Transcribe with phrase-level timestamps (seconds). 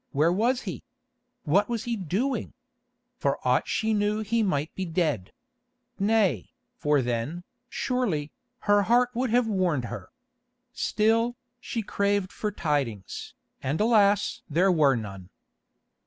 [0.11, 0.81] Where was he?
[1.43, 2.55] What was he doing?
[3.19, 5.31] For aught she knew he might be dead.
[5.99, 10.09] Nay, for then, surely, her heart would have warned her.
[10.73, 14.41] Still, she craved for tidings, and alas!
[14.49, 15.29] there were none.